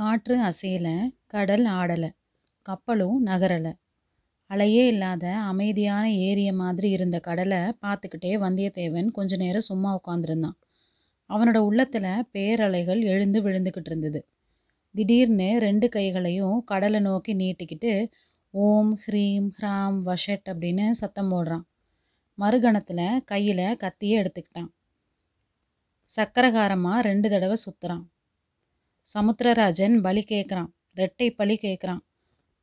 [0.00, 0.94] காற்று அசையலை
[1.26, 2.08] கடல் ஆடலை
[2.66, 3.72] கப்பலும் நகரல.
[4.50, 10.56] அலையே இல்லாத அமைதியான ஏரிய மாதிரி இருந்த கடலை பார்த்துக்கிட்டே வந்தியத்தேவன் கொஞ்ச நேரம் சும்மா உட்காந்துருந்தான்
[11.30, 14.20] அவனோட உள்ளத்தில் பேரலைகள் எழுந்து விழுந்துக்கிட்டு இருந்தது.
[14.94, 17.92] திடீர்னு ரெண்டு கைகளையும் கடலை நோக்கி நீட்டிக்கிட்டு
[18.54, 21.66] ஓம் ஹ்ரீம் ஹ்ராம் வஷட் அப்படின்னு சத்தம் போடுறான்.
[22.38, 24.70] மறுகணத்தில் கையில் கத்தியே எடுத்துக்கிட்டான்.
[26.10, 28.06] சக்கரகாரமாக ரெண்டு தடவை சுற்றுறான்
[29.14, 30.70] சமுத்திரராஜன் பலி கேட்குறான்.
[30.96, 32.00] ரெட்டை பலி கேட்குறான்.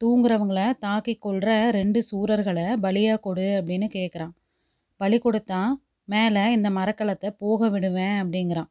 [0.01, 4.33] தூங்குறவங்கள தாக்கி கொள்கிற ரெண்டு சூரர்களை பலியாக கொடு அப்படின்னு கேட்குறான்.
[4.95, 8.69] பலி கொடுத்தா மேலே இந்த மரக்கலத்தை போக விடுவேன் அப்படிங்கிறான்.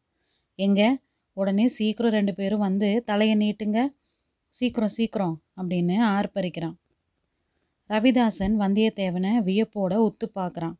[0.55, 0.99] எங்க
[1.33, 3.81] உடனே சீக்கிரம் ரெண்டு பேரும் வந்து தலையை நீட்டுங்க
[4.49, 6.77] சீக்கிரம் சீக்கிரம் அப்படின்னு ஆர்ப்பரிக்கிறான்.
[7.89, 10.77] ரவிதாசன் வந்தியத்தேவனை வியப்போட ஒத்து பார்க்குறான்.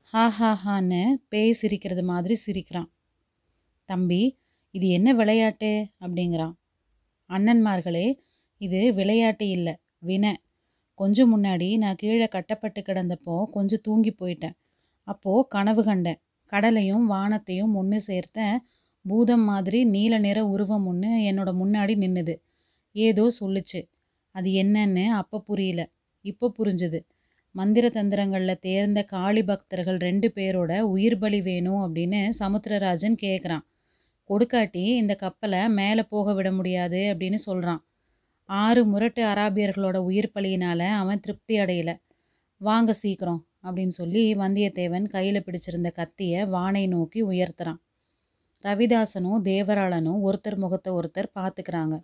[0.00, 2.90] ஹா ஹா ஹான்னு பேய் சிரிக்கிறது மாதிரி சிரிக்கிறான்.
[3.84, 4.22] தம்பி
[4.74, 5.70] இது என்ன விளையாட்டு
[6.00, 6.54] அப்படிங்கிறான்.
[7.30, 8.06] அண்ணன்மார்களே
[8.60, 10.32] இது விளையாட்டு இல்லை வினை.
[10.94, 14.56] கொஞ்சம் முன்னாடி நான் கீழே கட்டப்பட்டு கிடந்தப்போ கொஞ்சம் தூங்கி போயிட்டேன்.
[15.08, 16.20] அப்போது கனவு கண்டேன்.
[16.44, 18.60] கடலையும் வானத்தையும் ஒன்று சேர்த்த
[19.04, 22.34] பூதம் மாதிரி நீல நிற உருவம் ஒன்று என்னோட முன்னாடி நின்னுது.
[22.96, 23.80] ஏதோ சொல்லுச்சு.
[24.34, 25.82] அது என்னன்னு அப்போ புரியல.
[26.24, 26.98] இப்போ புரிஞ்சுது.
[27.54, 33.64] மந்திர தந்திரங்களில் தேர்ந்த காளி பக்தர்கள் ரெண்டு பேரோட உயிர் பலி வேணும் அப்படின்னு சமுத்திரராஜன் கேட்குறான்.
[34.30, 37.82] கொடுக்காட்டி இந்த கப்பலை மேலே போக விட முடியாது அப்படின்னு சொல்கிறான்
[38.48, 41.94] ஆறு முரட்டு அராபியர்களோட உயிர் பலியினால் அவன் திருப்தி அடையலை
[42.60, 47.80] வாங்க சீக்கிரம் அப்படின்னு சொல்லி வந்தியத்தேவன் கையில் பிடிச்சிருந்த கத்தியை வானை நோக்கி உயர்த்துறான்.
[48.64, 51.94] ரவிதாசனும் தேவராளனும் ஒருத்தர் முகத்தை ஒருத்தர் பார்த்துக்கிறாங்க.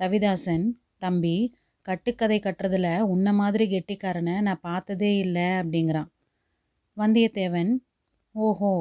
[0.00, 0.66] ரவிதாசன்
[0.98, 1.36] தம்பி
[1.84, 6.08] கட்டுக்கதை கட்டுறதுல உன்ன மாதிரி கெட்டிக்காரனை நான் பார்த்ததே இல்லை அப்படிங்கிறான்.
[6.96, 7.72] வந்தியத்தேவன்
[8.34, 8.72] ஓஹோ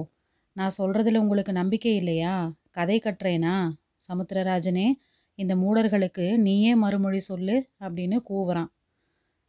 [0.55, 3.71] நான் சொல்கிறதுல உங்களுக்கு நம்பிக்கை இல்லையா கதை கட்டுறேனா
[4.07, 4.91] சமுத்திரராஜனே
[5.35, 8.67] இந்த மூடர்களுக்கு நீயே மறுமொழி சொல்லு அப்படின்னு கூவுறான்.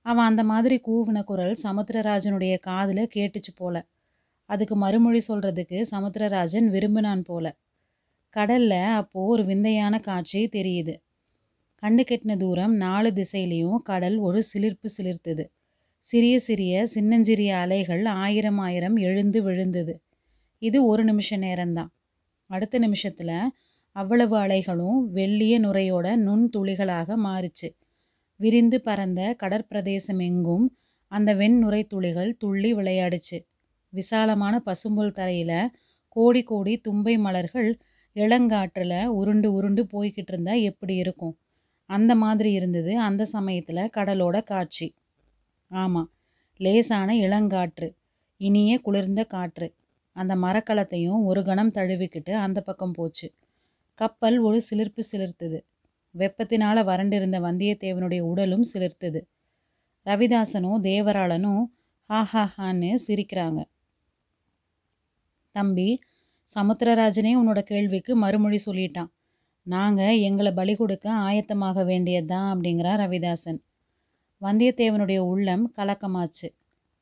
[0.00, 3.86] அவன் அந்த மாதிரி கூவின குரல் சமுத்திரராஜனுடைய காதில் கேட்டுச்சு போல.
[4.45, 7.56] அதுக்கு மறுமொழி சொல்கிறதுக்கு சமுத்திரராஜன் விரும்பினான் போல.
[8.28, 10.95] கடலில் அப்போது ஒரு விந்தையான காட்சி தெரியுது.
[11.83, 15.45] கண்ணு கெட்டின தூரம் நாலு திசையிலையும் கடல் ஒரு சிலிர்ப்பு சிலிர்த்தது.
[15.98, 20.00] சிறிய சிறிய சின்னஞ்சிறிய அலைகள் ஆயிரம் ஆயிரம் எழுந்து விழுந்தது.
[20.62, 21.90] இது ஒரு நிமிஷ நேரம்தான்.
[22.50, 23.36] அடுத்த நிமிஷத்தில்
[23.96, 27.68] அவ்வளவு அலைகளும் வெள்ளிய நுரையோட நுண் துளிகளாக மாறிச்சு.
[28.40, 30.66] விரிந்து பறந்த கடற்பிரதேசம் எங்கும்
[31.12, 33.39] அந்த வெண்ணுரை துளிகள் துள்ளி விளையாடுச்சு.
[33.92, 35.70] விசாலமான பசும்புல் தரையில்
[36.16, 37.70] கோடி கோடி தும்பை மலர்கள்
[38.16, 41.34] இளங்காற்றில் உருண்டு உருண்டு போய்கிட்டு இருந்தா எப்படி இருக்கும்
[41.90, 44.89] அந்த மாதிரி இருந்தது அந்த சமயத்தில் கடலோட காட்சி.
[45.70, 46.11] ஆமாம்
[46.61, 47.89] லேசான இளங்காற்று
[48.40, 49.68] இனிய குளிர்ந்த காற்று.
[50.16, 53.28] அந்த மரக்கலத்தையும் ஒரு கணம் தழுவிக்கிட்டு அந்த பக்கம் போச்சு.
[53.98, 55.58] கப்பல் ஒரு சிலிர்ப்பு சிலிர்த்தது.
[56.14, 59.20] வெப்பத்தினால் வறண்டிருந்த வந்தியத்தேவனுடைய உடலும் சிலிர்த்தது.
[60.06, 61.64] ரவிதாசனும் தேவராளனும்
[62.10, 63.60] ஹா ஹா ஹான்னு சிரிக்கிறாங்க.
[65.54, 65.88] தம்பி
[66.54, 69.10] சமுத்திரராஜனே உன்னோட கேள்விக்கு மறுமொழி சொல்லிட்டான்.
[69.66, 73.60] நாங்கள் எங்களை பலி கொடுக்க ஆயத்தமாக வேண்டியதுதான் அப்படிங்கிறான் ரவிதாசன்.
[74.42, 76.48] வந்தியத்தேவனுடைய உள்ளம் கலக்கமாச்சு.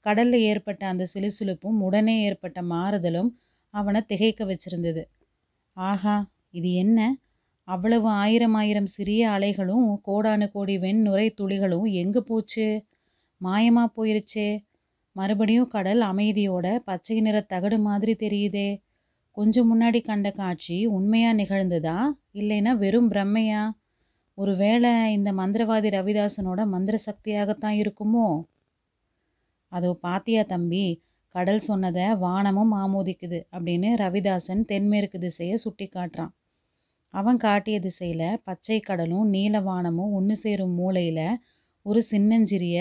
[0.04, 3.30] கடலில் ஏற்பட்ட அந்த சிலுசிலுப்பும் உடனே ஏற்பட்ட மாறுதலும்
[3.74, 5.02] அவனை திகைக்க வச்சிருந்தது.
[5.76, 6.16] ஆஹா
[6.50, 6.98] இது என்ன?
[7.68, 12.66] அவ்வளவு ஆயிரம் ஆயிரம் சிறிய அலைகளும் கோடானு கோடி வெண்நுரை துளிகளும் எங்கே போச்சு?
[13.40, 14.48] மாயமா போயிருச்சே.
[15.16, 18.68] மறுபடியும் கடல் அமைதியோட பச்சை நிற தகடு மாதிரி தெரியுதே.
[19.36, 21.98] கொஞ்சம் முன்னாடி கண்ட காட்சி உண்மையாக நிகழ்ந்ததா?
[22.34, 23.62] இல்லைன்னா வெறும் பிரம்மையா?
[24.38, 28.28] ஒருவேளை இந்த மந்திரவாதி ரவிதாசனோட மந்திர சக்தியாகத்தான் இருக்குமோ?
[29.74, 30.84] அதோ பாத்தியா தம்பி
[31.34, 36.32] கடல் சொன்னதை வானமும் ஆமோதிக்குது அப்படின்னு ரவிதாசன் தென்மேற்கு திசையை சுட்டி காட்டுறான்.
[37.14, 41.26] அவன் காட்டிய திசையில் பச்சை கடலும் நீல வானமும் ஒன்று சேரும் மூலையில்
[41.86, 42.78] ஒரு சின்னஞ்சிறிய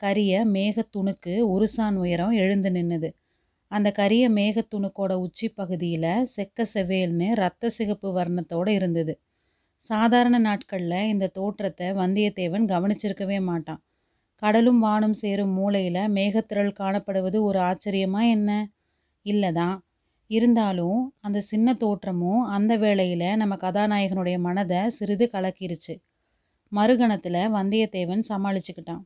[0.00, 3.08] கரிய மேகத்துணுக்கு உருசான் உயரம் எழுந்து நின்னுது.
[3.72, 9.14] அந்த கரிய மேகத்துணுக்கோட உச்சி பகுதியில் செக்க செவேல்னு ரத்த சிகப்பு வர்ணத்தோடு இருந்தது.
[9.84, 13.80] சாதாரண நாட்களில் இந்த தோற்றத்தை வந்தியத்தேவன் கவனிச்சிருக்கவே மாட்டான்.
[14.34, 18.70] கடலும் வானும் சேரும் மூலையில் மேகத்திரள் காணப்படுவது ஒரு ஆச்சரியமா என்ன?
[19.24, 19.78] இல்லதான்.
[20.26, 25.94] இருந்தாலும் அந்த சின்ன தோற்றமும் அந்த வேளையில் நம்ம கதாநாயகனுடைய மனதை சிறிது கலக்கிருச்சு.
[26.72, 29.02] மறுகணத்தில் வந்தியத்தேவன் சமாளிச்சுக்கிட்டான்.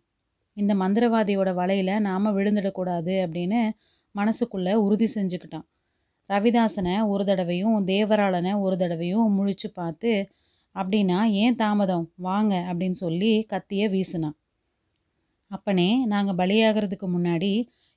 [0.52, 3.70] இந்த மந்திரவாதியோட வலையில் நாம விழுந்துடக்கூடாது அப்படின்னு
[4.14, 5.66] மனசுக்குள்ளே உறுதி செஞ்சுக்கிட்டான்.
[6.28, 10.28] ரவிதாசனை ஒரு தடவையும் தேவராளனை ஒரு தடவையும் முழிச்சு பார்த்து
[10.74, 14.36] அப்படின்னா ஏன் தாமதம் வாங்க அப்படின்னு சொல்லி கத்திய வீசினான்.
[15.50, 17.52] அப்பனே நாங்கள் பலியாகிறதுக்கு முன்னாடி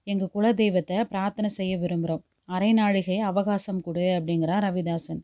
[0.07, 5.21] எங்க குலதெய்வத்தை பிரார்த்தனை செய்ய விரும்புகிறோம் அரை நாழிகை அவகாசம் கொடு அப்படிங்கிறான் ரவிதாசன்.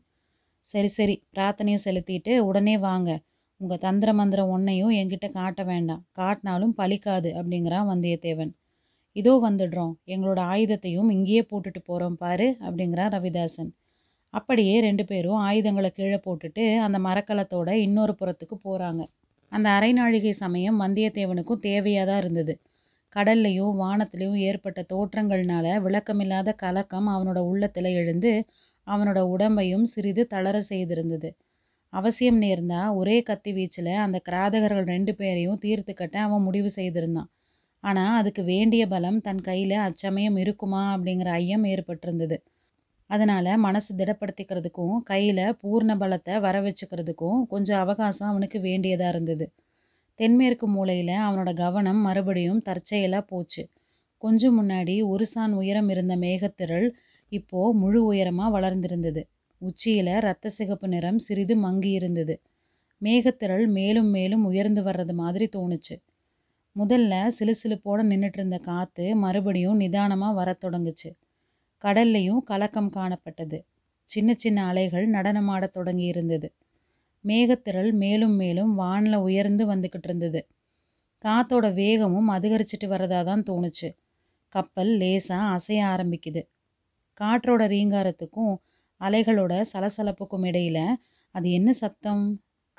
[0.66, 3.10] சரி சரி பிரார்த்தனையை செலுத்திட்டு உடனே வாங்க.
[3.60, 6.02] உங்கள் தந்திர மந்திரம் ஒன்றையும் எங்கிட்ட காட்ட வேண்டாம்.
[6.12, 8.52] காட்டினாலும் பலிக்காது அப்படிங்கிறான் வந்தியத்தேவன்.
[9.16, 9.94] இதோ வந்துடுறோம்.
[10.06, 13.70] எங்களோட ஆயுதத்தையும் இங்கேயே போட்டுட்டு போகிறோம் பாரு அப்படிங்கிறான் ரவிதாசன்.
[14.34, 19.02] அப்படியே ரெண்டு பேரும் ஆயுதங்களை கீழே போட்டுட்டு அந்த மரக்கலத்தோட இன்னொரு புறத்துக்கு போகிறாங்க
[19.52, 22.54] அந்த அரை நாழிகை சமயம் வந்தியத்தேவனுக்கும் தேவையாக தான் இருந்தது.
[23.12, 28.32] கடல்லையும் வானத்திலையும் ஏற்பட்ட தோற்றங்கள்னால விளக்கமில்லாத கலக்கம் அவனோட உள்ளத்தில் எழுந்து
[28.86, 31.30] அவனோட உடம்பையும் சிறிது தளர செய்திருந்தது.
[31.92, 37.30] அவசியம் நேர்ந்தா ஒரே கத்தி வீச்சில் அந்த கிராதகர்கள் ரெண்டு பேரையும் தீர்த்து கட்ட அவன் முடிவு செய்திருந்தான்.
[37.84, 42.36] ஆனால் அதுக்கு வேண்டிய பலம் தன் கையில் அச்சமயம் இருக்குமா அப்படிங்கிற ஐயம் ஏற்பட்டிருந்தது.
[43.10, 49.46] அதனால் மனசு திடப்படுத்திக்கிறதுக்கும் கையில் பூர்ண பலத்தை வர வச்சுக்கிறதுக்கும் கொஞ்சம் அவகாசம் அவனுக்கு வேண்டியதாக இருந்தது.
[50.14, 53.62] தென்மேற்கு மூலையில் அவனோட கவனம் மறுபடியும் தற்செயலாக போச்சு.
[54.22, 56.90] கொஞ்சம் முன்னாடி ஒரு சான் உயரம் இருந்த மேகத்திரள்
[57.32, 59.22] இப்போது முழு உயரமாக வளர்ந்திருந்தது.
[59.62, 62.34] உச்சியில் இரத்த சிகப்பு நிறம் சிறிது மங்கி இருந்தது.
[63.02, 65.96] மேகத்திரள் மேலும் மேலும் உயர்ந்து வர்றது மாதிரி தோணுச்சு.
[66.76, 71.10] முதல்ல சிலுசிலுப்போட நின்றுட்டு இருந்த காற்று மறுபடியும் நிதானமாக வரத் தொடங்குச்சு.
[71.84, 73.58] கடல்லையும் கலக்கம் காணப்பட்டது.
[74.08, 76.48] சின்ன சின்ன அலைகள் நடனமாடத் தொடங்கி இருந்தது
[77.24, 80.40] மேகத்திரள் மேலும் மேலும் வானில் உயர்ந்து வந்துக்கிட்டு இருந்தது.
[81.24, 83.88] காத்தோட வேகமும் அதிகரிச்சிட்டு வரதா தான் தோணுச்சு.
[84.48, 86.42] கப்பல் லேசாக அசைய ஆரம்பிக்குது.
[87.20, 88.54] காற்றோட ரீங்காரத்துக்கும்
[89.00, 90.78] அலைகளோட சலசலப்புக்கும் இடையில
[91.34, 92.24] அது என்ன சத்தம்?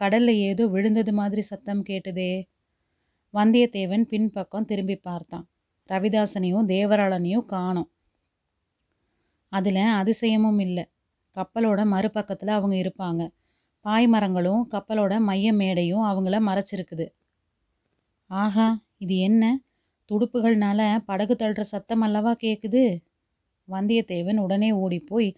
[0.01, 2.31] கடல்ல ஏதோ விழுந்தது மாதிரி சத்தம் கேட்டுதே.
[3.33, 5.45] வந்தியத்தேவன் பின்பக்கம் திரும்பி பார்த்தான்.
[5.89, 7.89] ரவிதாசனையும் தேவராளனையும் காணோம்.
[9.51, 10.83] அதில் அதிசயமும் இல்லை.
[11.37, 13.21] கப்பலோட மறுபக்கத்தில் அவங்க இருப்பாங்க.
[13.85, 17.05] பாய்மரங்களும் கப்பலோட மைய மேடையும் அவங்கள மறைச்சிருக்குது.
[18.29, 18.67] ஆஹா
[18.97, 19.43] இது என்ன?
[20.09, 22.81] துடுப்புகள்னால படகு தள்ளுற சத்தம் அல்லவா கேட்குது
[23.69, 25.29] வந்தியத்தேவன் உடனே ஓடிப்போய்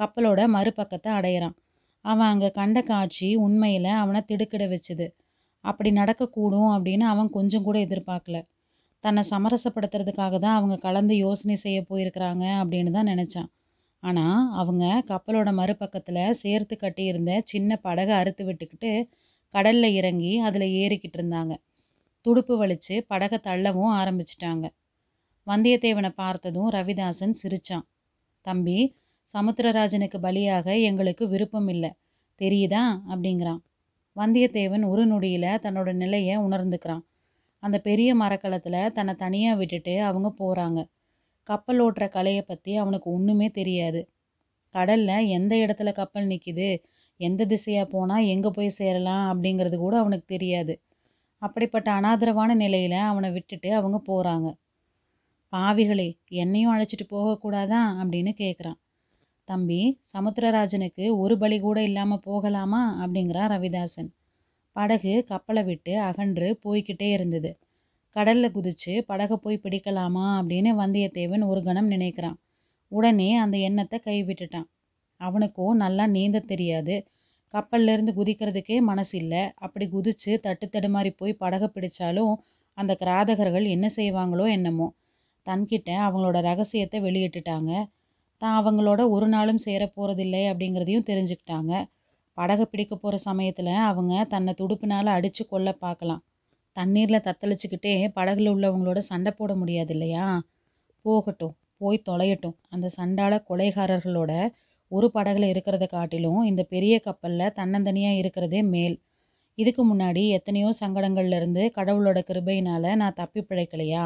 [0.00, 1.56] கப்பலோட மறுபக்கத்தை அடையிறான்.
[2.04, 5.06] அவன் அங்கே கண்ட காட்சி உண்மையில் அவனை திடுக்கிட வச்சுது.
[5.64, 8.38] அப்படி நடக்கக்கூடும் அப்படின்னு அவன் கொஞ்சம் கூட எதிர்பார்க்கல.
[9.04, 13.50] தன்னை சமரசப்படுத்துறதுக்காக தான் அவங்க கலந்து யோசனை செய்ய போயிருக்கிறாங்க அப்படின்னு தான் நினச்சான்.
[14.02, 18.92] ஆனால் அவங்க கப்பலோட மறுபக்கத்தில் சேர்த்து கட்டியிருந்த சின்ன படகை அறுத்து விட்டுக்கிட்டு
[19.54, 21.54] கடலில் இறங்கி அதில் ஏறிக்கிட்டு இருந்தாங்க
[22.24, 24.66] துடுப்பு வலிச்சு படகை தள்ளவும் ஆரம்பிச்சிட்டாங்க.
[25.46, 27.84] வந்தியத்தேவனை பார்த்ததும் ரவிதாசன் சிரிச்சான்.
[28.46, 28.78] தம்பி
[29.34, 31.90] சமுத்திரராஜனுக்கு பலியாக எங்களுக்கு விருப்பம் இல்லை.
[32.40, 32.82] தெரியுதா?
[33.08, 33.60] அப்படிங்கிறான்.
[34.16, 37.04] வந்தியத்தேவன் ஒரு நொடியில் தன்னோட நிலையை உணர்ந்துக்கிறான்.
[37.62, 40.80] அந்த பெரிய மரக்கலத்தில் தன்னை தனியாக விட்டுட்டு அவங்க போகிறாங்க
[41.48, 44.00] கப்பல் ஓட்டுற கலையை பற்றி அவனுக்கு ஒன்றுமே தெரியாது.
[44.74, 46.68] கடலில் எந்த இடத்துல கப்பல் நிற்கிது
[47.20, 50.74] எந்த திசையாக போனால் எங்கே போய் சேரலாம் அப்படிங்கிறது கூட அவனுக்கு தெரியாது.
[51.42, 54.48] அப்படிப்பட்ட அனாதரவான நிலையில் அவனை விட்டுட்டு அவங்க போகிறாங்க
[55.52, 58.78] பாவிகளே என்னையும் அழைச்சிட்டு போகக்கூடாதா அப்படின்னு கேட்குறான்
[59.48, 59.80] தம்பி
[60.12, 62.82] சமுத்திரராஜனுக்கு ஒரு பலி கூட இல்லாமல் போகலாமா?
[63.02, 64.10] அப்படிங்கிறான் ரவிதாசன்.
[64.76, 67.50] படகு கப்பலை விட்டு அகன்று போய்கிட்டே இருந்தது.
[68.16, 72.36] கடலில் குதிச்சு படகை போய் பிடிக்கலாமா அப்படின்னு வந்தியத்தேவன் ஒரு கணம் நினைக்கிறான்.
[72.92, 74.68] உடனே அந்த எண்ணத்தை கைவிட்டுட்டான்.
[75.20, 76.94] அவனுக்கும் நல்லா நீந்த தெரியாது.
[77.54, 79.42] கப்பல்லேருந்து குதிக்கிறதுக்கே மனசு இல்லை.
[79.56, 82.32] அப்படி குதிச்சு தட்டு தடுமாறி போய் படகை பிடிச்சாலும்
[82.78, 84.88] அந்த கிராதகர்கள் என்ன செய்வாங்களோ என்னமோ.
[85.46, 87.72] தன்கிட்ட அவங்களோட ரகசியத்தை வெளியிட்டுட்டாங்க.
[88.42, 91.72] தான் அவங்களோட ஒரு நாளும் சேர போகிறதில்லை அப்படிங்கிறதையும் தெரிஞ்சுக்கிட்டாங்க.
[92.38, 96.22] படகை பிடிக்க போகிற சமயத்தில் அவங்க தன்னை துடுப்பினால் அடித்து கொல்ல பார்க்கலாம்.
[96.78, 100.26] தண்ணீரில் தத்தளிச்சுக்கிட்டே படகுல உள்ளவங்களோட சண்டை போட முடியாது இல்லையா?
[101.04, 102.56] போகட்டும் போய் தொலையட்டும்.
[102.68, 104.32] அந்த சண்டால கொலைகாரர்களோட
[104.90, 108.96] ஒரு படகுல இருக்கிறத காட்டிலும் இந்த பெரிய கப்பலில் தன்னந்தனியாக இருக்கிறதே மேல்.
[109.58, 114.04] இதுக்கு முன்னாடி எத்தனையோ சங்கடங்கள்லேருந்து கடவுளோட கிருபையினால் நான் தப்பி பிழைக்கலையா?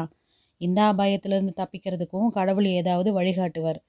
[0.61, 3.79] இந்த அபாயத்திலேருந்து தப்பிக்கிறதுக்கும் கடவுள் ஏதாவது வழிகாட்டுவார்.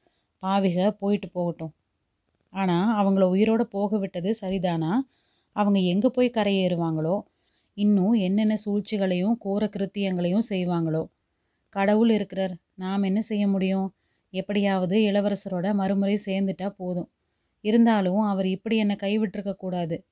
[0.43, 1.73] பாவிக போயிட்டு போகட்டும்.
[2.53, 4.93] ஆனால் அவங்கள உயிரோடு போக விட்டது சரிதானா?
[5.57, 7.17] அவங்க எங்கே போய் கரையேறுவாங்களோ?
[7.77, 11.03] இன்னும் என்னென்ன சூழ்ச்சிகளையும் கோர கிருத்தியங்களையும் செய்வாங்களோ?
[11.69, 12.55] கடவுள் இருக்கிறார்.
[12.75, 13.95] நாம் என்ன செய்ய முடியும்?
[14.31, 17.11] எப்படியாவது இளவரசரோட மறுமுறை சேர்ந்துட்டா போதும்.
[17.61, 20.05] இருந்தாலும் அவர் இப்படி என்னை கைவிட்டிருக்க கூடாது.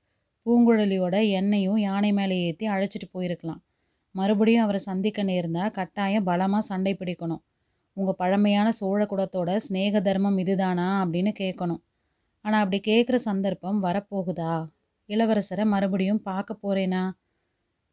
[0.46, 3.60] பூங்குழலியோட எண்ணெயும் யானை மேலே ஏற்றி அழைச்சிட்டு போயிருக்கலாம்.
[4.10, 7.42] மறுபடியும் அவரை சந்திக்க நேர்ந்தா கட்டாயம் பலமாக சண்டை பிடிக்கணும்.
[7.96, 11.82] உங்கள் பழமையான சோழ குலத்தோட ஸ்நேக தர்மம் இதுதானா அப்படின்னு கேட்கணும்.
[12.40, 14.66] ஆனால் அப்படி கேட்குற சந்தர்ப்பம் வரப்போகுதா?
[15.08, 17.02] இளவரசரை மறுபடியும் பார்க்க போகிறேனா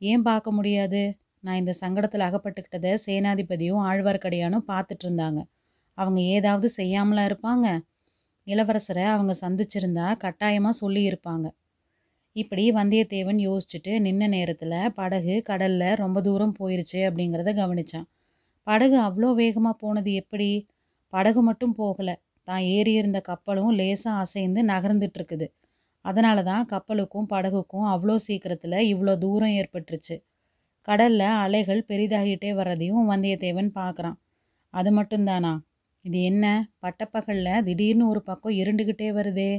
[0.01, 1.01] ஏன் பார்க்க முடியாது?
[1.39, 5.39] நான் இந்த சங்கடத்தில் அகப்பட்டுக்கிட்டதை சேனாதிபதியும் ஆழ்வார்க்கடியானும் பார்த்துட்டு இருந்தாங்க.
[5.97, 7.67] அவங்க ஏதாவது செய்யாமலா இருப்பாங்க?
[8.47, 11.47] இளவரசரை அவங்க சந்திச்சிருந்தா கட்டாயமாக சொல்லியிருப்பாங்க
[12.35, 18.07] இப்படி வந்தியத்தேவன் யோசிச்சுட்டு நின்ன நேரத்தில் படகு கடலில் ரொம்ப தூரம் போயிருச்சு அப்படிங்கிறத கவனிச்சான்.
[18.67, 20.49] படகு அவ்வளோ வேகமாக போனது எப்படி?
[21.13, 22.15] படகு மட்டும் போகலை.
[22.47, 25.47] தான் ஏறி இருந்த கப்பலும் லேசாக அசைந்து நகர்ந்துட்டு இருக்குது.
[26.05, 30.15] அதனால தான் கப்பலுக்கும் படகுக்கும் அவ்வளோ சீக்கிரத்தில் இவ்வளோ தூரம் ஏற்பட்டுருச்சு.
[30.87, 34.17] கடலில் அலைகள் பெரிதாகிட்டே வர்றதையும் வந்தியத்தேவன் பார்க்குறான்
[34.73, 35.53] அது மட்டும்தானா
[36.05, 36.45] இது என்ன?
[36.79, 39.51] பட்டப்பகலில் திடீர்னு ஒரு பக்கம் இருண்டுக்கிட்டே வருதே.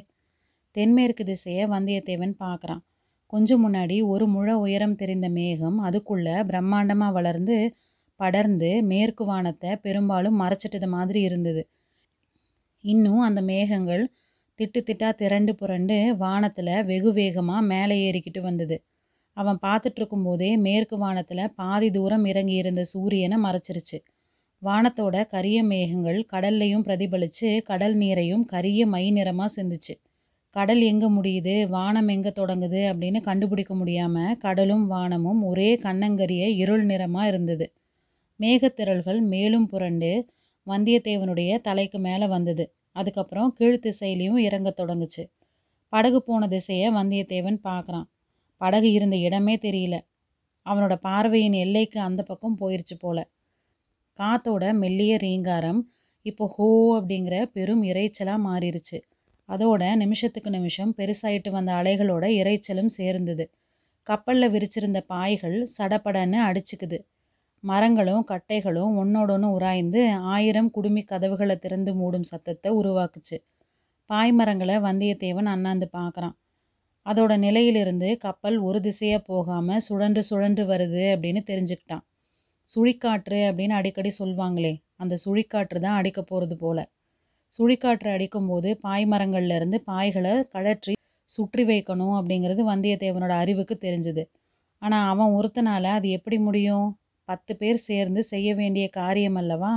[0.77, 2.83] தென்மேற்கு திசையை வந்தியத்தேவன் பார்க்குறான்
[3.33, 7.57] கொஞ்சம் முன்னாடி ஒரு முழ உயரம் தெரிந்த மேகம் அதுக்குள்ளே பிரம்மாண்டமாக வளர்ந்து
[8.21, 11.63] படர்ந்து மேற்கு வானத்தை பெரும்பாலும் மறைச்சிட்டது மாதிரி இருந்தது.
[12.85, 14.03] இன்னும் அந்த மேகங்கள்
[14.61, 18.77] திட்டு திட்டா திரண்டு புரண்டு வானத்தில் வெகு வேகமாக மேலே ஏறிக்கிட்டு வந்தது.
[19.37, 23.99] அவன் பார்த்துட்டு இருக்கும்போதே மேற்கு வானத்தில் பாதி தூரம் இறங்கி இருந்த சூரியனை மறைச்சிருச்சு.
[24.63, 29.95] வானத்தோட கரிய மேகங்கள் கடல்லையும் பிரதிபலித்து கடல் நீரையும் கரிய மை நிறமாக சிந்துச்சு.
[30.57, 31.55] கடல் எங்கே முடியுது?
[31.69, 32.83] வானம் எங்கே தொடங்குது?
[32.93, 37.69] அப்படின்னு கண்டுபிடிக்க முடியாமல் கடலும் வானமும் ஒரே கண்ணங்கரிய இருள் நிறமாக இருந்தது.
[38.41, 40.13] மேகத்திரள்கள் மேலும் புரண்டு
[40.67, 42.67] வந்தியத்தேவனுடைய தலைக்கு மேலே வந்தது.
[42.97, 45.25] அதுக்கப்புறம் கீழ் திசையிலையும் இறங்க தொடங்குச்சு.
[45.89, 48.09] படகு போன திசையை வந்தியத்தேவன் பார்க்குறான்.
[48.57, 49.97] படகு இருந்த இடமே தெரியல.
[50.67, 53.19] அவனோட பார்வையின் எல்லைக்கு அந்த பக்கம் போயிருச்சு போல.
[54.19, 55.81] காத்தோட மெல்லிய ரீங்காரம்
[56.23, 56.69] இப்போ ஹோ
[57.01, 58.99] அப்படிங்கிற பெரும் இறைச்சலாக மாறிடுச்சு
[59.49, 63.45] அதோட நிமிஷத்துக்கு நிமிஷம் பெருசாயிட்டு வந்த அலைகளோட இறைச்சலும் சேர்ந்தது.
[64.07, 66.99] கப்பலில் விரிச்சிருந்த பாய்கள் சடப்படன்னு அடிச்சுக்குது.
[67.65, 70.03] மரங்களும் கட்டைகளும் ஒன்னோடொன்று உராய்ந்து
[70.35, 73.37] ஆயிரம் குடுமி கதவுகளை திறந்து மூடும் சத்தத்தை உருவாக்குச்சு.
[74.11, 76.37] பாய்மரங்களை வந்தியத்தேவன் அண்ணாந்து பார்க்குறான்
[77.07, 82.05] அதோட நிலையிலிருந்து கப்பல் ஒரு திசையாக போகாமல் சுழன்று சுழன்று வருது அப்படின்னு தெரிஞ்சுக்கிட்டான்.
[82.69, 86.79] சுழிக்காற்று அப்படின்னு அடிக்கடி சொல்லுவாங்களே அந்த சுழிக்காற்று தான் அடிக்க போகிறது போல.
[87.53, 90.95] சுழிக்காற்று அடிக்கும்போது பாய்மரங்கள்லேருந்து பாய்களை கழற்றி
[91.29, 94.23] சுற்றி வைக்கணும் அப்படிங்கிறது வந்தியத்தேவனோட அறிவுக்கு தெரிஞ்சுது.
[94.83, 96.89] ஆனால் அவன் ஒருத்தனால அது எப்படி முடியும்?
[97.31, 99.75] பத்து பேர் சேர்ந்து செய்ய வேண்டிய காரியம் அல்லவா?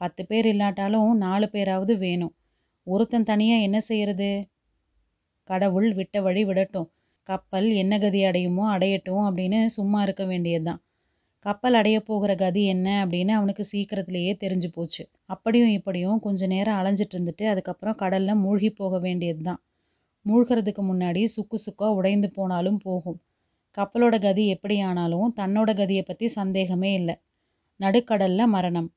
[0.00, 2.34] பத்து பேர் இல்லாட்டாலும் நாலு பேராவது வேணும்.
[2.86, 4.30] ஒருத்தன் தனியாக என்ன செய்யறது?
[5.48, 6.88] கடவுள் விட்ட வழி விடட்டும்.
[7.28, 10.80] கப்பல் என்ன கதி அடையுமோ அடையட்டும் அப்படின்னு சும்மா இருக்க வேண்டியதுதான்.
[11.38, 15.04] கப்பல் அடைய போகிற கதி என்ன அப்படின்னு அவனுக்கு சீக்கிரத்திலேயே தெரிஞ்சு போச்சு.
[15.24, 19.60] அப்படியும் இப்படியும் கொஞ்ச நேரம் அலைஞ்சிட்டு இருந்துட்டு அதுக்கப்புறம் கடலில் மூழ்கி போக வேண்டியது தான்
[20.26, 23.18] மூழ்கிறதுக்கு முன்னாடி சுக்கு சுக்காக உடைந்து போனாலும் போகும்.
[23.78, 27.14] கப்பலோட கதி எப்படி ஆனாலும் தன்னோட கதியை பற்றி சந்தேகமே இல்லை.
[27.80, 28.88] நடுக்கடலில் மரணம்.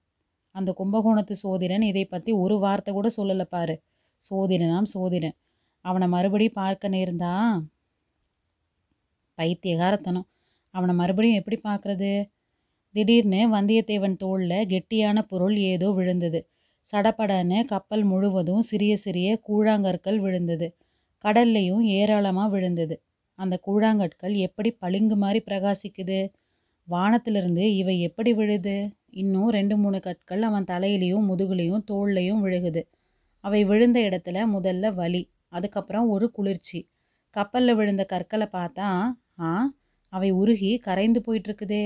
[0.52, 3.76] அந்த கும்பகோணத்து சோதிடன் இதை பற்றி ஒரு வார்த்தை கூட சொல்லலை பாரு.
[4.22, 5.36] சோதிடனாம் சோதிடன்.
[5.82, 7.34] அவனை மறுபடி பார்க்க நேர்ந்தா?
[9.38, 10.28] பைத்தியகாரத்தனம்.
[10.74, 12.12] அவனை மறுபடியும் எப்படி பார்க்குறது?
[12.96, 16.40] திடீர்னு வந்தியத்தேவன் தோளில் கெட்டியான பொருள் ஏதோ விழுந்தது.
[16.94, 20.68] சடப்படன்னு கப்பல் முழுவதும் சிறிய சிறிய கூழாங்கற்கள் விழுந்தது.
[21.24, 22.96] கடல்லையும் ஏராளமாக விழுந்தது.
[23.40, 26.20] அந்த கூழாங்கற்கள் எப்படி பளிங்கு மாதிரி பிரகாசிக்குது?
[26.88, 28.76] வானத்திலிருந்து இவை எப்படி விழுது?
[29.10, 32.82] இன்னும் ரெண்டு மூணு கற்கள் அவன் தலையிலையும் முதுகுலையும் தோல்லையும் விழுகுது.
[33.44, 36.80] அவை விழுந்த இடத்துல முதல்ல வலி அதுக்கப்புறம் ஒரு குளிர்ச்சி.
[37.34, 38.90] கப்பலில் விழுந்த கற்களை பார்த்தா
[39.40, 39.52] ஆ
[40.14, 41.86] அவை உருகி கரைந்து போயிட்டுருக்குதே.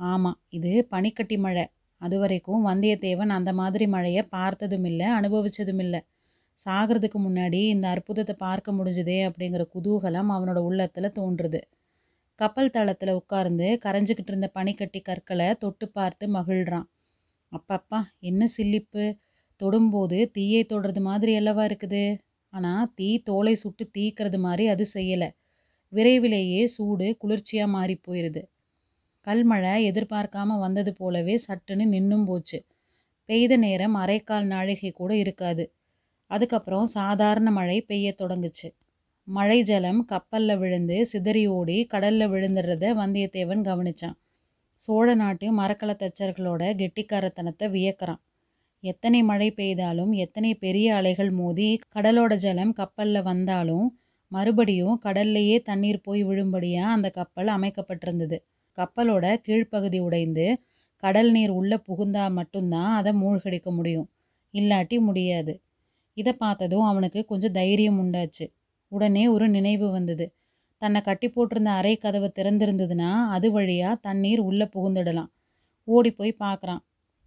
[0.00, 1.64] ஆமாம் இது பனிக்கட்டி மழை.
[2.00, 6.00] அது வரைக்கும் வந்தியத்தேவன் அந்த மாதிரி மழையை பார்த்ததும் இல்லை அனுபவிச்சதும் இல்லை.
[6.60, 11.60] சாகிறதுக்கு முன்னாடி இந்த அற்புதத்தை பார்க்க முடிஞ்சுதே அப்படிங்கிற குதூகலம் அவனோட உள்ளத்தில் தோன்றுது.
[12.38, 16.88] கப்பல் தளத்தில் உட்கார்ந்து கரைஞ்சிக்கிட்டு இருந்த பனிக்கட்டி கற்களை தொட்டு பார்த்து மகிழ்கிறான்
[17.52, 19.04] அப்பப்பா என்ன சில்லிப்பு?
[19.60, 22.04] தொடும்போது தீயை தொடுறது மாதிரி அல்லவா இருக்குது?
[22.52, 25.28] ஆனால் தீ தோலை சுட்டு தீக்கிறது மாதிரி அது செய்யலை.
[25.92, 28.42] விரைவிலேயே சூடு குளிர்ச்சியாக மாறி போயிடுது
[29.26, 32.58] கல்மழை எதிர்பார்க்காம வந்தது போலவே சட்டுன்னு நின்னும் போச்சு.
[33.28, 35.64] பெய்த நேரம் அரைக்கால் நாழிகை கூட இருக்காது.
[36.26, 38.68] அதுக்கப்புறம் சாதாரண மழை பெய்ய தொடங்குச்சு.
[39.24, 44.16] மழை ஜலம் கப்பலில் விழுந்து சிதறி ஓடி கடலில் விழுந்துடுறத வந்தியத்தேவன் கவனிச்சான்.
[44.74, 48.20] சோழ நாட்டு மரக்கல தச்சர்களோட கெட்டிக்காரத்தனத்தை வியக்கிறான்.
[48.80, 56.24] எத்தனை மழை பெய்தாலும் எத்தனை பெரிய அலைகள் மோதி கடலோட ஜலம் கப்பலில் வந்தாலும் மறுபடியும் கடல்லையே தண்ணீர் போய்
[56.24, 58.36] விழும்படியாக அந்த கப்பல் அமைக்கப்பட்டிருந்தது.
[58.78, 60.46] கப்பலோட கீழ்ப்பகுதி உடைந்து
[60.96, 64.08] கடல் நீர் உள்ளே புகுந்தா மட்டும்தான் அதை மூழ்கடிக்க முடியும்.
[64.54, 65.52] இல்லாட்டி முடியாது.
[66.16, 68.52] இதை பார்த்ததும் அவனுக்கு கொஞ்சம் தைரியம் உண்டாச்சு.
[68.88, 70.34] உடனே ஒரு நினைவு வந்தது.
[70.78, 75.30] தன்னை கட்டி போட்டிருந்த அறை கதவு திறந்திருந்ததுன்னா அது வழியாக தண்ணீர் உள்ளே புகுந்துடலாம்.
[75.84, 76.78] ஓடி போய் பார்க்குறான்.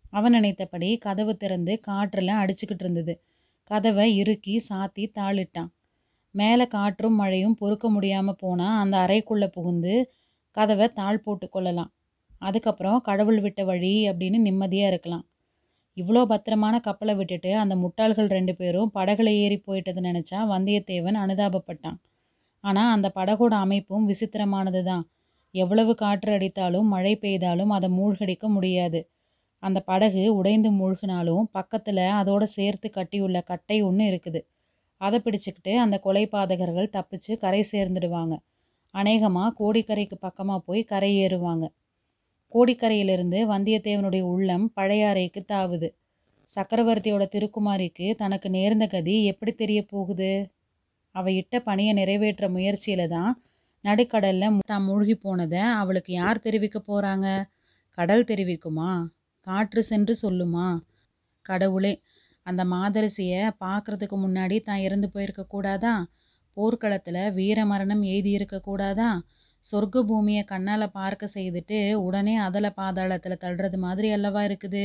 [0.10, 3.22] அவன் நினைத்தபடி கதவு திறந்து காற்றில் அடிச்சுக்கிட்டு இருந்தது.
[3.64, 5.70] கதவை இறுக்கி சாத்தி தாளிட்டான்.
[6.32, 10.12] மேலே காற்றும் மழையும் பொறுக்க முடியாமல் போனால் அந்த அறைக்குள்ளே புகுந்து
[10.52, 11.92] கதவை தாழ் போட்டு கொள்ளலாம்.
[12.38, 15.29] அதுக்கப்புறம் கடவுள் விட்ட வழி அப்படின்னு நிம்மதியாக இருக்கலாம்.
[15.98, 21.98] இவ்வளோ பத்திரமான கப்பலை விட்டுட்டு அந்த முட்டாள்கள் ரெண்டு பேரும் படகுல ஏறி போயிட்டது நினச்சா வந்தியத்தேவன் அனுதாபப்பட்டான்.
[22.64, 25.04] ஆனால் அந்த படகோட அமைப்பும் விசித்திரமானது தான்
[25.56, 29.00] எவ்வளவு காற்று அடித்தாலும் மழை பெய்தாலும் அதை மூழ்கடிக்க முடியாது.
[29.64, 34.42] அந்த படகு உடைந்து மூழ்கினாலும் பக்கத்தில் அதோடு சேர்த்து கட்டியுள்ள கட்டை ஒன்று இருக்குது.
[35.02, 38.36] அதை பிடிச்சிக்கிட்டு அந்த கொலை பாதகர்கள் தப்பிச்சு கரை சேர்ந்துடுவாங்க.
[38.94, 41.66] அநேகமாக கோடிக்கரைக்கு பக்கமாக போய் கரை ஏறுவாங்க.
[42.54, 45.90] கோடிக்கரையிலிருந்து வந்தியத்தேவனுடைய உள்ளம் பழையாறைக்கு தாவுது.
[46.50, 50.32] சக்கரவர்த்தியோட திருக்குமாரிக்கு தனக்கு நேர்ந்த கதி எப்படி தெரிய போகுது?
[51.16, 53.32] அவ இட்ட பணியை நிறைவேற்ற முயற்சியில தான்
[53.84, 57.28] நடுக்கடல்ல தான் மூழ்கி போனதை அவளுக்கு யார் தெரிவிக்க போறாங்க?
[57.98, 58.92] கடல் தெரிவிக்குமா?
[59.48, 60.68] காற்று சென்று சொல்லுமா?
[61.46, 61.94] கடவுளே
[62.46, 65.96] அந்த மாதரசியை பார்க்கறதுக்கு முன்னாடி தான் இறந்து போயிருக்க கூடாதா?
[66.58, 69.10] போர்க்களத்தில் வீர மரணம் எய்தி இருக்கக்கூடாதா
[69.64, 74.84] சொர்க்க பூமியை கண்ணால் பார்க்க செய்துட்டு உடனே அதில் பாதாளத்தில் தள்ளுறது மாதிரி அல்லவா இருக்குது?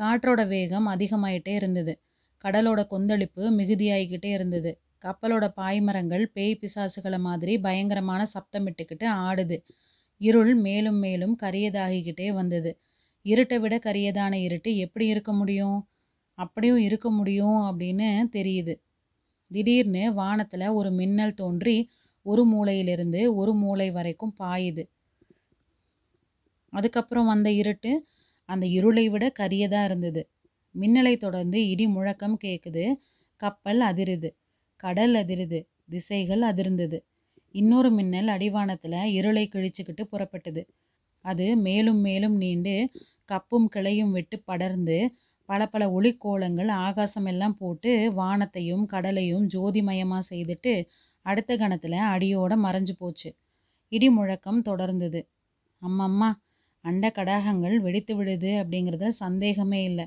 [0.00, 1.92] காற்றோட வேகம் அதிகமாயிட்டே இருந்தது.
[2.44, 4.70] கடலோட கொந்தளிப்பு மிகுதியாகிக்கிட்டே இருந்தது.
[5.04, 9.56] கப்பலோட பாய்மரங்கள் பேய் பிசாசுகளை மாதிரி பயங்கரமான சப்தமிட்டுக்கிட்டு ஆடுது.
[10.20, 12.70] இருள் மேலும் மேலும் கரியதாகிக்கிட்டே வந்தது.
[13.26, 15.78] இருட்டை விட கரியதான இருட்டு எப்படி இருக்க முடியும்?
[16.38, 18.74] அப்படியும் இருக்க முடியும் அப்படின்னு தெரியுது.
[19.50, 21.76] திடீர்னு வானத்தில் ஒரு மின்னல் தோன்றி
[22.26, 24.82] ஒரு மூலையிலிருந்து ஒரு மூளை வரைக்கும் பாயுது.
[26.72, 27.92] அதுக்கப்புறம் வந்த இருட்டு
[28.48, 30.22] அந்த இருளை விட கரியதாக இருந்தது.
[30.74, 32.84] மின்னலை தொடர்ந்து இடி முழக்கம் கேட்குது
[33.40, 34.28] கப்பல் அதிருது.
[34.80, 35.58] கடல் அதிருது.
[35.88, 36.98] திசைகள் அதிர்ந்தது.
[37.54, 40.62] இன்னொரு மின்னல் அடிவானத்தில் இருளை கிழிச்சுக்கிட்டு புறப்பட்டது.
[41.24, 42.74] அது மேலும் மேலும் நீண்டு
[43.28, 44.98] கப்பும் கிளையும் விட்டு படர்ந்து
[45.48, 50.72] பல பல ஒளிக்கோலங்கள் ஆகாசமெல்லாம் போட்டு வானத்தையும் கடலையும் ஜோதிமயமாக செய்துட்டு
[51.22, 53.36] அடுத்த கணத்தில் அடியோட மறைஞ்சு போச்சு.
[53.88, 55.28] இடி முழக்கம் தொடர்ந்தது.
[55.82, 56.32] அம்மம்மா
[56.80, 60.06] அண்ட கடாகங்கள் வெடித்து விடுது அப்படிங்கிறத சந்தேகமே இல்லை.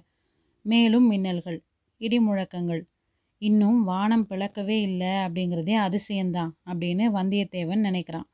[0.61, 1.59] மேலும் மின்னல்கள்
[1.97, 2.87] இடி முழக்கங்கள்.
[3.37, 8.27] இன்னும் வானம் பிளக்கவே இல்லை அப்படிங்கிறதே அதிசயம்தான் அப்படின்னு வந்தியத்தேவன் நினைக்கிறான்.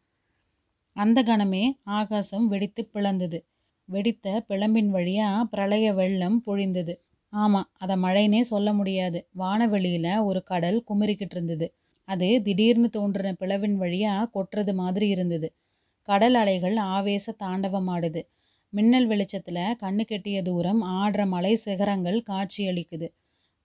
[0.94, 3.40] அந்த கணமே ஆகாசம் வெடித்து பிளந்தது.
[3.86, 6.96] வெடித்த பிளம்பின் வழியாக பிரளய வெள்ளம் பொழிந்தது.
[7.30, 9.28] ஆமாம் அதை மழைனே சொல்ல முடியாது.
[9.32, 11.74] வானவெளியில் ஒரு கடல் குமரிக்கிட்டு இருந்தது.
[12.10, 15.48] அது திடீர்னு தோன்றின பிளவின் வழியாக கொட்டுறது மாதிரி இருந்தது.
[16.08, 18.22] கடல் அலைகள் ஆவேச தாண்டவமாடுது.
[18.74, 23.08] மின்னல் வெளிச்சத்தில் கண்ணு கெட்டிய தூரம் ஆடுற மலை சிகரங்கள் காட்சியளிக்குது.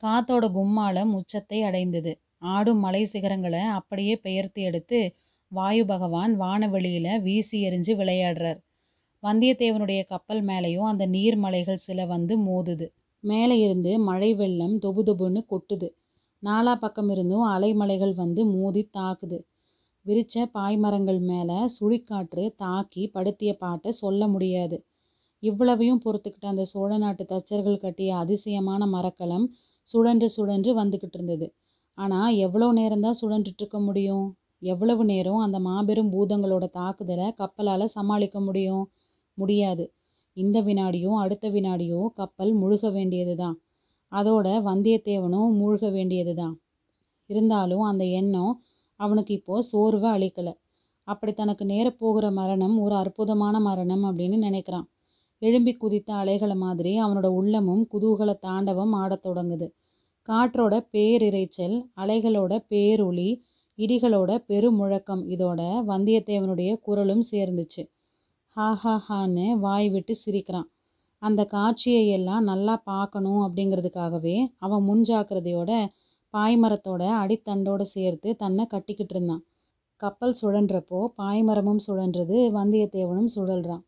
[0.01, 2.13] காத்தோட கும்மாளம் உச்சத்தை அடைந்தது.
[2.39, 5.01] ஆடும் மலை சிகரங்களை அப்படியே பெயர்த்து எடுத்து
[5.53, 8.61] வாயு பகவான் வானவெளியில் வீசி எறிஞ்சு விளையாடுறார்.
[9.23, 12.87] வந்தியத்தேவனுடைய கப்பல் மேலேயும் அந்த நீர்மலைகள் சில வந்து மோதுது.
[13.25, 15.89] மேலே இருந்து மழை வெள்ளம் தொபுதொபுன்னு கொட்டுது.
[16.45, 19.39] நாலா பக்கம் இருந்தும் அலைமலைகள் வந்து மோதி தாக்குது.
[20.07, 24.77] விரிச்ச பாய்மரங்கள் மேலே சுழிக்காற்று தாக்கி படுத்திய பாட்டை சொல்ல முடியாது.
[25.43, 29.47] இவ்வளவையும் பொறுத்துக்கிட்ட அந்த சோழ நாட்டு தச்சர்கள் கட்டிய அதிசயமான மரக்கலம்
[29.87, 31.47] சுழன்று சுழன்று வந்துக்கிட்டு இருந்தது.
[31.99, 34.27] ஆனால் எவ்வளோ நேரம்தான் சுழன்றுட்டு இருக்க முடியும்?
[34.63, 38.85] எவ்வளவு நேரம் அந்த மாபெரும் பூதங்களோட தாக்குதலை கப்பலால் சமாளிக்க முடியும்?
[39.39, 39.85] முடியாது.
[40.37, 43.57] இந்த வினாடியும் அடுத்த வினாடியும் கப்பல் முழுக வேண்டியது தான்
[44.15, 46.55] அதோட வந்தியத்தேவனும் மூழ்க வேண்டியது தான்
[47.27, 48.63] இருந்தாலும் அந்த எண்ணம்
[48.97, 50.53] அவனுக்கு இப்போது சோர்வை அளிக்கலை.
[51.03, 54.87] அப்படி தனக்கு நேரப்போகிற மரணம் ஒரு அற்புதமான மரணம் அப்படின்னு நினைக்கிறான்.
[55.39, 59.67] எழும்பி குதித்த அலைகளை மாதிரி அவனோட உள்ளமும் குதூகல தாண்டவம் ஆடத் தொடங்குது.
[60.29, 63.41] காற்றோட பேரிரைச்சல் அலைகளோட பேரொளி
[63.79, 67.83] இடிகளோட பெருமுழக்கம் இதோட வந்தியத்தேவனுடைய குரலும் சேர்ந்துச்சு.
[68.57, 70.69] ஹா ஹா ஹான்னு வாய் விட்டு சிரிக்கிறான்.
[71.25, 75.73] அந்த காட்சியை எல்லாம் நல்லா பார்க்கணும் அப்படிங்கிறதுக்காகவே அவன் முன்ஜாக்கிரதையோட
[76.35, 79.43] பாய்மரத்தோட அடித்தண்டோடு சேர்த்து தன்னை கட்டிக்கிட்டு இருந்தான்.
[80.01, 83.85] கப்பல் சுழன்றப்போ பாய்மரமும் சுழன்றது வந்தியத்தேவனும் சுழல்றான்.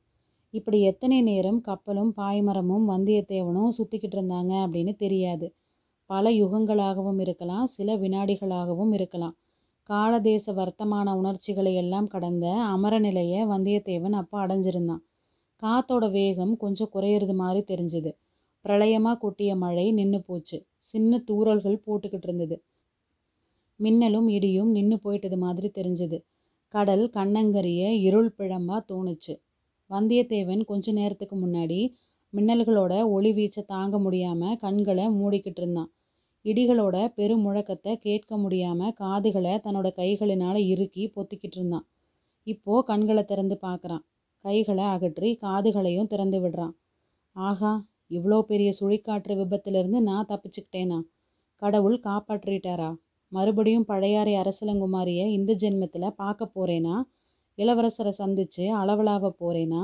[0.55, 5.47] இப்படி எத்தனை நேரம் கப்பலும் பாய்மரமும் வந்தியத்தேவனும் சுற்றிக்கிட்டு இருந்தாங்க அப்படின்னு தெரியாது.
[6.11, 9.35] பல யுகங்களாகவும் இருக்கலாம் சில வினாடிகளாகவும் இருக்கலாம்.
[9.87, 15.03] காலதேச வர்த்தமான உணர்ச்சிகளை எல்லாம் கடந்த அமரநிலையை வந்தியத்தேவன் அப்போ அடைஞ்சிருந்தான்.
[15.63, 18.11] காத்தோட வேகம் கொஞ்சம் குறையிறது மாதிரி தெரிஞ்சுது.
[18.65, 20.59] பிரளயமாக கொட்டிய மழை நின்று போச்சு.
[20.79, 22.57] சின்ன தூறல்கள் போட்டுக்கிட்டு இருந்தது.
[23.81, 26.19] மின்னலும் இடியும் நின்று போயிட்டது மாதிரி தெரிஞ்சுது.
[26.75, 29.35] கடல் கண்ணங்கரிய இருள் பிழம்பாக தோணுச்சு.
[29.91, 31.81] வந்தியத்தேவன் கொஞ்ச நேரத்துக்கு முன்னாடி
[32.33, 35.91] மின்னல்களோட ஒளி வீச்சை தாங்க முடியாமல் கண்களை மூடிக்கிட்டு இருந்தான்.
[36.45, 41.87] இடிகளோட பெரும் முழக்கத்தை கேட்க முடியாமல் காதுகளை தன்னோட கைகளினால் இறுக்கி பொத்திக்கிட்டு இருந்தான்.
[42.47, 44.05] இப்போ கண்களை திறந்து பார்க்குறான்
[44.47, 46.75] கைகளை அகற்றி காதுகளையும் திறந்து விடுறான்.
[47.37, 47.73] ஆகா
[48.11, 50.99] இவ்வளோ பெரிய சுழிக்காற்று விபத்திலிருந்து நான் தப்பிச்சுக்கிட்டேனா?
[51.63, 52.91] கடவுள் காப்பாற்றிட்டாரா?
[53.33, 56.97] மறுபடியும் பழையாறை அரசலங்குமாரியை இந்த ஜென்மத்தில் பார்க்க போறேனா?
[57.59, 59.83] இளவரசரை சந்தித்து அளவலாவ போறேனா?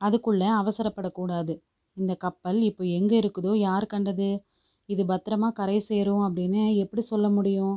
[0.00, 1.54] அதுக்குள்ளே அவசரப்படக்கூடாது.
[1.96, 4.30] இந்த கப்பல் இப்போ எங்கே இருக்குதோ யார் கண்டது?
[4.88, 7.74] இது பத்திரமா கரை சேரும் அப்படின்னு எப்படி சொல்ல முடியும்?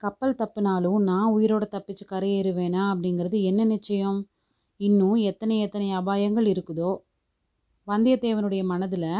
[0.00, 4.18] கப்பல் தப்புனாலும் நான் உயிரோட தப்பிச்சு கரையேறுவேனா அப்படிங்கிறது என்ன நிச்சயம்?
[4.76, 6.96] இன்னும் எத்தனை எத்தனை அபாயங்கள் இருக்குதோ?
[7.86, 9.10] வந்தியத்தேவனுடைய மனதில்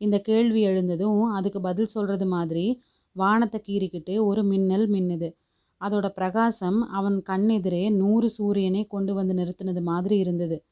[0.00, 5.28] இந்த கேள்வி எழுந்ததும் அதுக்கு பதில் சொல்கிறது மாதிரி வானத்தை கீறிக்கிட்டு ஒரு மின்னல் மின்னுது.
[5.80, 10.64] அதோட பிரகாசம் அவன் கண்ணெதிரே நூறு சூரியனை கொண்டு வந்து நிறுத்தினது மாதிரி இருந்தது.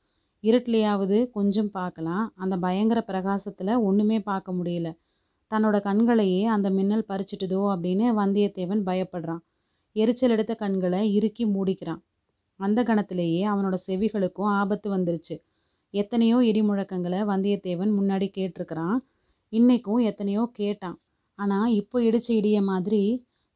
[0.42, 2.32] இருட்டிலையாவது கொஞ்சம் பார்க்கலாம்.
[2.34, 4.88] அந்த பயங்கர பிரகாசத்தில் ஒன்றுமே பார்க்க முடியல.
[5.50, 9.42] தன்னோட கண்களையே அந்த மின்னல் பறிச்சிட்டுதோ அப்படின்னு வந்தியத்தேவன் பயப்படுறான்.
[9.92, 12.02] எரிச்சல் எடுத்த கண்களை இறுக்கி மூடிக்கிறான்.
[12.60, 15.36] அந்த கணத்திலேயே அவனோட செவிகளுக்கும் ஆபத்து வந்துருச்சு.
[15.94, 18.98] எத்தனையோ இடி முழக்கங்களை வந்தியத்தேவன் முன்னாடி கேட்டிருக்கிறான்.
[19.52, 20.98] இன்றைக்கும் எத்தனையோ கேட்டான்.
[21.38, 23.02] ஆனால் இப்போ இடிச்ச இடிய மாதிரி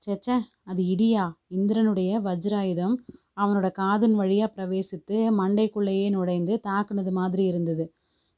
[0.02, 1.24] சேச்சே அது இடியா?
[1.48, 2.96] இந்திரனுடைய வஜ்ராயுதம்
[3.37, 7.84] அவனோட காதின் வழியாக பிரவேசித்து மண்டைக்குள்ளேயே நுழைந்து தாக்குனது மாதிரி இருந்தது.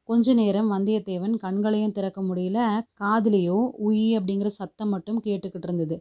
[0.08, 2.58] கொஞ்ச நேரம் வந்தியத்தேவன் கண்களையும் திறக்க முடியல
[3.00, 5.96] காதிலேயோ உயி அப்படிங்கிற சத்தம் மட்டும் கேட்டுக்கிட்டு இருந்தது.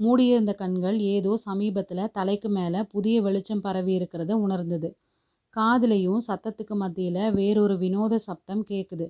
[0.00, 4.88] மூடியிருந்த கண்கள் ஏதோ சமீபத்தில் தலைக்கு மேலே புதிய வெளிச்சம் பரவி இருக்கிறத உணர்ந்தது.
[5.56, 9.06] காதுலேயும் சத்தத்துக்கு மத்தியில் வேறொரு வினோத சப்தம் கேட்குது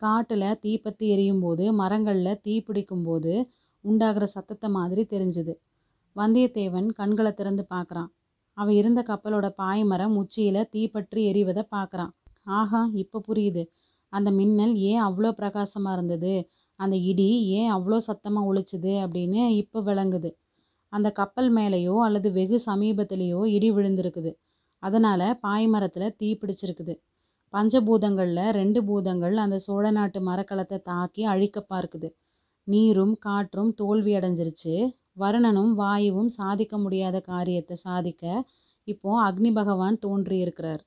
[0.00, 3.32] காட்டில் தீப்பத்தி எரியும் போது மரங்களில் தீ பிடிக்கும் போது
[3.84, 5.52] உண்டாகிற சத்தத்தை மாதிரி தெரிஞ்சுது.
[6.16, 8.10] வந்தியத்தேவன் கண்களை திறந்து பார்க்குறான்
[8.56, 12.12] அவன் இருந்த கப்பலோட பாய்மரம் உச்சியில் தீப்பற்றி எரிவதை பார்க்குறான்
[12.58, 13.62] ஆஹா இப்போ புரியுது.
[14.12, 16.34] அந்த மின்னல் ஏன் அவ்வளோ பிரகாசமாக இருந்தது?
[16.80, 20.30] அந்த இடி ஏன் அவ்வளோ சத்தமாக ஒழிச்சுது அப்படின்னு இப்போ விளங்குது.
[20.92, 24.32] அந்த கப்பல் மேலேயோ அல்லது வெகு சமீபத்திலேயோ இடி விழுந்திருக்குது.
[24.82, 26.94] அதனால் பாய்மரத்தில் தீ பிடிச்சிருக்குது.
[27.54, 32.08] பஞ்சபூதங்களில் ரெண்டு பூதங்கள் அந்த சோழ நாட்டு மரக்கலத்தை தாக்கி அழிக்க பார்க்குது.
[32.68, 34.74] நீரும் காற்றும் தோல்வி அடைஞ்சிருச்சு.
[35.18, 38.24] வருணனும் வாயுவும் சாதிக்க முடியாத காரியத்தை சாதிக்க
[38.88, 40.82] இப்போ அக்னி பகவான் தோன்றி இருக்கிறார்